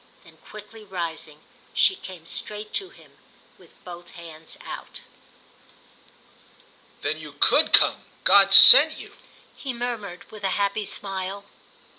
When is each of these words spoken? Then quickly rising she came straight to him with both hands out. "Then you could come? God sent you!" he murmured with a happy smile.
Then 0.23 0.37
quickly 0.37 0.83
rising 0.83 1.41
she 1.75 1.95
came 1.95 2.25
straight 2.25 2.73
to 2.73 2.89
him 2.89 3.15
with 3.59 3.75
both 3.85 4.13
hands 4.15 4.57
out. 4.65 5.01
"Then 7.01 7.19
you 7.19 7.33
could 7.33 7.71
come? 7.71 8.05
God 8.23 8.51
sent 8.51 8.97
you!" 8.97 9.15
he 9.55 9.73
murmured 9.73 10.23
with 10.31 10.43
a 10.43 10.47
happy 10.57 10.85
smile. 10.85 11.45